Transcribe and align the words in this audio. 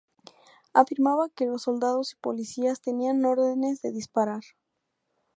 Afirmaba 0.73 1.29
que 1.29 1.45
los 1.45 1.61
soldados 1.61 2.13
y 2.13 2.15
policías 2.15 2.81
tenían 2.81 3.23
órdenes 3.23 3.83
de 3.83 3.91
disparar. 3.91 4.41